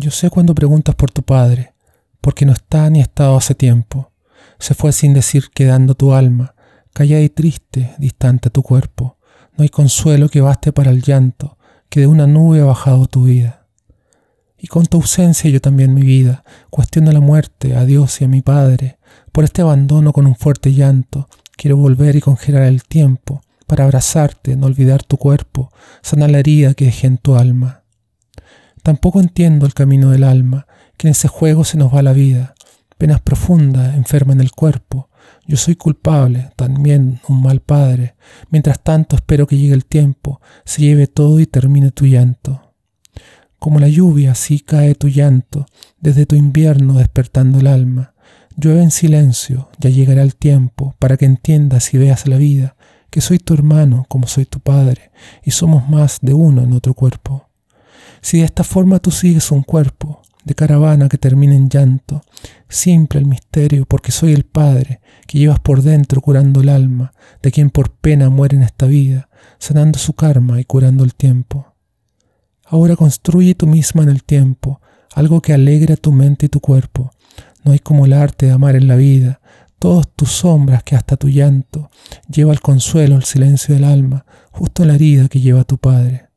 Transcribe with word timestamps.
Yo 0.00 0.12
sé 0.12 0.30
cuando 0.30 0.54
preguntas 0.54 0.94
por 0.94 1.10
tu 1.10 1.24
padre, 1.24 1.74
porque 2.20 2.46
no 2.46 2.52
está 2.52 2.88
ni 2.88 3.00
ha 3.00 3.02
estado 3.02 3.36
hace 3.36 3.56
tiempo. 3.56 4.12
Se 4.60 4.74
fue 4.74 4.92
sin 4.92 5.12
decir 5.12 5.50
quedando 5.52 5.96
tu 5.96 6.12
alma, 6.12 6.54
callada 6.92 7.20
y 7.20 7.28
triste, 7.28 7.96
distante 7.98 8.48
tu 8.48 8.62
cuerpo. 8.62 9.16
No 9.56 9.64
hay 9.64 9.70
consuelo 9.70 10.28
que 10.28 10.40
baste 10.40 10.72
para 10.72 10.92
el 10.92 11.02
llanto, 11.02 11.58
que 11.90 11.98
de 11.98 12.06
una 12.06 12.28
nube 12.28 12.60
ha 12.60 12.66
bajado 12.66 13.08
tu 13.08 13.24
vida. 13.24 13.66
Y 14.56 14.68
con 14.68 14.86
tu 14.86 14.98
ausencia 14.98 15.50
yo 15.50 15.60
también 15.60 15.94
mi 15.94 16.02
vida, 16.02 16.44
cuestiono 16.70 17.10
la 17.10 17.18
muerte, 17.18 17.74
a 17.74 17.84
Dios 17.84 18.20
y 18.20 18.26
a 18.26 18.28
mi 18.28 18.40
Padre. 18.40 19.00
Por 19.32 19.42
este 19.42 19.62
abandono 19.62 20.12
con 20.12 20.28
un 20.28 20.36
fuerte 20.36 20.72
llanto, 20.72 21.28
quiero 21.56 21.76
volver 21.76 22.14
y 22.14 22.20
congelar 22.20 22.62
el 22.62 22.84
tiempo, 22.84 23.42
para 23.66 23.82
abrazarte, 23.82 24.54
no 24.54 24.66
olvidar 24.66 25.02
tu 25.02 25.16
cuerpo, 25.16 25.72
sanar 26.02 26.30
la 26.30 26.38
herida 26.38 26.74
que 26.74 26.84
dejé 26.84 27.08
en 27.08 27.18
tu 27.18 27.34
alma. 27.34 27.77
Tampoco 28.88 29.20
entiendo 29.20 29.66
el 29.66 29.74
camino 29.74 30.12
del 30.12 30.24
alma, 30.24 30.66
que 30.96 31.08
en 31.08 31.10
ese 31.10 31.28
juego 31.28 31.62
se 31.62 31.76
nos 31.76 31.94
va 31.94 32.00
la 32.00 32.14
vida, 32.14 32.54
penas 32.96 33.20
profundas, 33.20 33.94
enferma 33.94 34.32
en 34.32 34.40
el 34.40 34.50
cuerpo. 34.50 35.10
Yo 35.46 35.58
soy 35.58 35.76
culpable, 35.76 36.52
también 36.56 37.20
un 37.28 37.42
mal 37.42 37.60
padre. 37.60 38.14
Mientras 38.48 38.82
tanto 38.82 39.14
espero 39.14 39.46
que 39.46 39.58
llegue 39.58 39.74
el 39.74 39.84
tiempo, 39.84 40.40
se 40.64 40.80
lleve 40.80 41.06
todo 41.06 41.38
y 41.38 41.44
termine 41.44 41.90
tu 41.90 42.06
llanto. 42.06 42.72
Como 43.58 43.78
la 43.78 43.88
lluvia, 43.88 44.32
así 44.32 44.60
cae 44.60 44.94
tu 44.94 45.08
llanto, 45.08 45.66
desde 46.00 46.24
tu 46.24 46.34
invierno 46.34 46.94
despertando 46.94 47.58
el 47.58 47.66
alma. 47.66 48.14
Llueve 48.56 48.82
en 48.82 48.90
silencio, 48.90 49.68
ya 49.78 49.90
llegará 49.90 50.22
el 50.22 50.34
tiempo 50.34 50.94
para 50.98 51.18
que 51.18 51.26
entiendas 51.26 51.92
y 51.92 51.98
veas 51.98 52.26
la 52.26 52.38
vida, 52.38 52.74
que 53.10 53.20
soy 53.20 53.38
tu 53.38 53.52
hermano 53.52 54.06
como 54.08 54.26
soy 54.26 54.46
tu 54.46 54.60
padre, 54.60 55.10
y 55.44 55.50
somos 55.50 55.90
más 55.90 56.20
de 56.22 56.32
uno 56.32 56.62
en 56.62 56.72
otro 56.72 56.94
cuerpo. 56.94 57.47
Si 58.20 58.38
de 58.38 58.44
esta 58.44 58.64
forma 58.64 58.98
tú 58.98 59.10
sigues 59.10 59.50
un 59.50 59.62
cuerpo, 59.62 60.22
de 60.48 60.54
caravana 60.54 61.08
que 61.08 61.18
termina 61.18 61.54
en 61.54 61.68
llanto, 61.68 62.22
simple 62.68 63.20
el 63.20 63.26
misterio 63.26 63.84
porque 63.84 64.12
soy 64.12 64.32
el 64.32 64.44
Padre 64.44 65.00
que 65.26 65.38
llevas 65.38 65.60
por 65.60 65.82
dentro 65.82 66.22
curando 66.22 66.62
el 66.62 66.70
alma, 66.70 67.12
de 67.42 67.52
quien 67.52 67.70
por 67.70 67.90
pena 67.90 68.30
muere 68.30 68.56
en 68.56 68.62
esta 68.62 68.86
vida, 68.86 69.28
sanando 69.58 69.98
su 69.98 70.14
karma 70.14 70.58
y 70.58 70.64
curando 70.64 71.04
el 71.04 71.14
tiempo. 71.14 71.74
Ahora 72.64 72.96
construye 72.96 73.54
tú 73.54 73.66
misma 73.66 74.02
en 74.02 74.08
el 74.08 74.24
tiempo 74.24 74.80
algo 75.14 75.42
que 75.42 75.52
alegre 75.52 75.94
a 75.94 75.96
tu 75.96 76.12
mente 76.12 76.46
y 76.46 76.48
tu 76.48 76.60
cuerpo. 76.60 77.10
No 77.62 77.72
hay 77.72 77.78
como 77.78 78.06
el 78.06 78.14
arte 78.14 78.46
de 78.46 78.52
amar 78.52 78.74
en 78.74 78.88
la 78.88 78.96
vida, 78.96 79.40
todas 79.78 80.08
tus 80.16 80.30
sombras 80.30 80.82
que 80.82 80.96
hasta 80.96 81.16
tu 81.16 81.28
llanto 81.28 81.90
lleva 82.28 82.52
el 82.52 82.60
consuelo, 82.60 83.16
el 83.16 83.24
silencio 83.24 83.74
del 83.74 83.84
alma, 83.84 84.24
justo 84.50 84.82
en 84.82 84.88
la 84.88 84.94
herida 84.94 85.28
que 85.28 85.40
lleva 85.40 85.64
tu 85.64 85.76
Padre. 85.76 86.27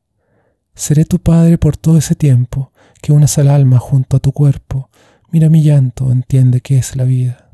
Seré 0.74 1.04
tu 1.04 1.18
Padre 1.18 1.58
por 1.58 1.76
todo 1.76 1.98
ese 1.98 2.14
tiempo, 2.14 2.72
que 3.02 3.12
unas 3.12 3.36
al 3.38 3.48
alma 3.48 3.78
junto 3.78 4.16
a 4.16 4.20
tu 4.20 4.32
cuerpo. 4.32 4.88
Mira 5.30 5.48
mi 5.48 5.62
llanto, 5.62 6.10
entiende 6.10 6.60
qué 6.60 6.78
es 6.78 6.96
la 6.96 7.04
vida. 7.04 7.51